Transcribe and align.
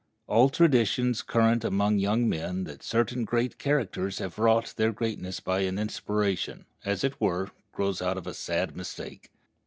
All 0.25 0.49
traditions 0.49 1.21
current 1.21 1.63
among 1.63 1.99
young 1.99 2.27
men 2.27 2.63
that 2.63 2.81
certain 2.81 3.23
great 3.23 3.59
characters 3.59 4.17
have 4.17 4.39
wrought 4.39 4.73
their 4.75 4.91
greatness 4.91 5.39
by 5.39 5.59
an 5.59 5.77
inspiration, 5.77 6.65
as 6.83 7.03
it 7.03 7.21
were, 7.21 7.51
grows 7.71 8.01
out 8.01 8.17
of 8.17 8.25
a 8.25 8.33
sad 8.33 8.75
mistake. 8.75 9.29